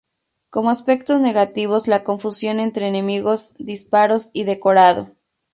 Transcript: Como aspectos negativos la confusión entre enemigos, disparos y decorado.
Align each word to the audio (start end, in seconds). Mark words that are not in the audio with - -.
Como 0.49 0.71
aspectos 0.71 1.21
negativos 1.21 1.87
la 1.87 2.03
confusión 2.03 2.59
entre 2.59 2.87
enemigos, 2.87 3.53
disparos 3.59 4.31
y 4.33 4.45
decorado. 4.45 5.11